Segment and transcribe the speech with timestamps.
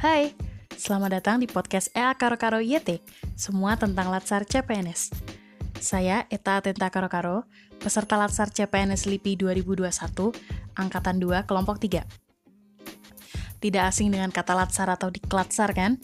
[0.00, 0.32] Hai,
[0.80, 3.04] selamat datang di podcast EA Karo Karo YT,
[3.36, 5.12] semua tentang Latsar CPNS.
[5.76, 7.44] Saya Eta Atenta Karo Karo,
[7.76, 9.92] peserta Latsar CPNS LIPI 2021,
[10.80, 12.08] Angkatan 2, Kelompok 3.
[13.60, 16.00] Tidak asing dengan kata Latsar atau diklatsar kan?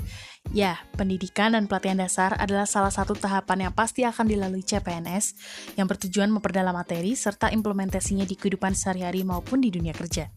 [0.52, 5.32] Ya, pendidikan dan pelatihan dasar adalah salah satu tahapan yang pasti akan dilalui CPNS
[5.80, 10.35] yang bertujuan memperdalam materi serta implementasinya di kehidupan sehari-hari maupun di dunia kerja.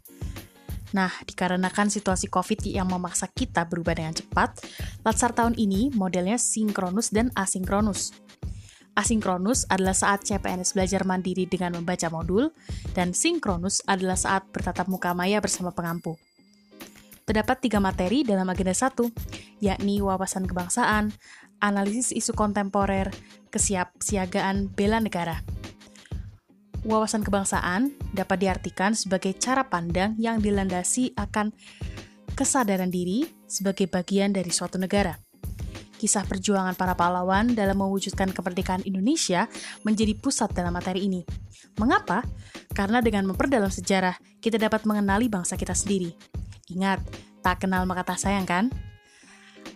[0.90, 4.58] Nah, dikarenakan situasi COVID yang memaksa kita berubah dengan cepat,
[5.06, 8.12] Latsar tahun ini modelnya sinkronus dan asinkronus.
[8.98, 12.52] Asinkronus adalah saat CPNS belajar mandiri dengan membaca modul,
[12.98, 16.18] dan sinkronus adalah saat bertatap muka maya bersama pengampu.
[17.24, 19.14] Terdapat tiga materi dalam agenda satu,
[19.62, 21.14] yakni wawasan kebangsaan,
[21.62, 23.14] analisis isu kontemporer,
[23.54, 25.59] kesiapsiagaan bela negara.
[26.88, 31.52] Wawasan kebangsaan dapat diartikan sebagai cara pandang yang dilandasi akan
[32.40, 35.20] kesadaran diri sebagai bagian dari suatu negara.
[36.00, 39.52] Kisah perjuangan para pahlawan dalam mewujudkan kemerdekaan Indonesia
[39.84, 41.28] menjadi pusat dalam materi ini.
[41.76, 42.24] Mengapa?
[42.72, 46.16] Karena dengan memperdalam sejarah, kita dapat mengenali bangsa kita sendiri.
[46.72, 47.04] Ingat,
[47.44, 48.72] tak kenal maka tak sayang kan?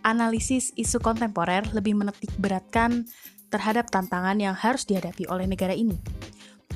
[0.08, 3.04] Analisis isu kontemporer lebih menetik beratkan
[3.52, 6.23] terhadap tantangan yang harus dihadapi oleh negara ini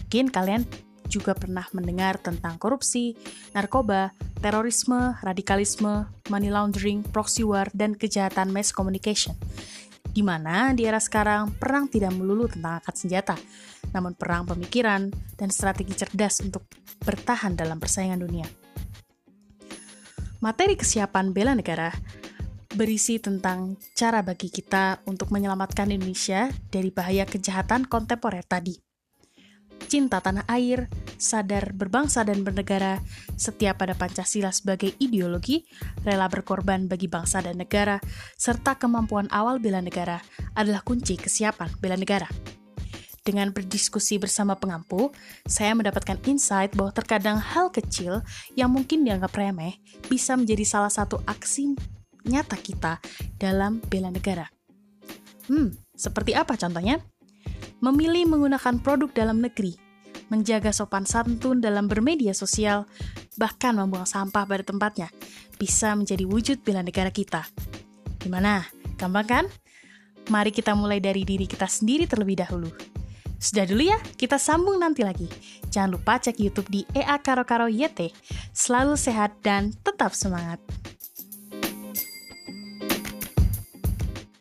[0.08, 0.64] Mungkin kalian
[1.12, 3.12] juga pernah mendengar tentang korupsi,
[3.52, 9.36] narkoba, terorisme, radikalisme, money laundering, proxy war, dan kejahatan mass communication.
[10.08, 13.36] Di mana di era sekarang perang tidak melulu tentang angkat senjata,
[13.92, 16.64] namun perang pemikiran dan strategi cerdas untuk
[17.04, 18.48] bertahan dalam persaingan dunia.
[20.40, 21.92] Materi kesiapan bela negara
[22.80, 28.87] berisi tentang cara bagi kita untuk menyelamatkan Indonesia dari bahaya kejahatan kontemporer tadi
[29.88, 33.00] cinta tanah air, sadar berbangsa dan bernegara,
[33.40, 35.64] setia pada Pancasila sebagai ideologi,
[36.04, 37.98] rela berkorban bagi bangsa dan negara,
[38.36, 40.20] serta kemampuan awal bela negara
[40.54, 42.28] adalah kunci kesiapan bela negara.
[43.24, 45.12] Dengan berdiskusi bersama pengampu,
[45.44, 48.24] saya mendapatkan insight bahwa terkadang hal kecil
[48.56, 49.76] yang mungkin dianggap remeh
[50.08, 51.76] bisa menjadi salah satu aksi
[52.24, 53.04] nyata kita
[53.36, 54.48] dalam bela negara.
[55.48, 57.04] Hmm, seperti apa contohnya?
[57.82, 59.78] memilih menggunakan produk dalam negeri,
[60.28, 62.88] menjaga sopan santun dalam bermedia sosial,
[63.40, 65.08] bahkan membuang sampah pada tempatnya,
[65.56, 67.48] bisa menjadi wujud bela negara kita.
[68.20, 68.68] Gimana?
[68.98, 69.46] Gampang kan?
[70.28, 72.68] Mari kita mulai dari diri kita sendiri terlebih dahulu.
[73.38, 75.30] Sudah dulu ya, kita sambung nanti lagi.
[75.70, 78.10] Jangan lupa cek YouTube di EA Karo Karo YT.
[78.50, 80.58] Selalu sehat dan tetap semangat.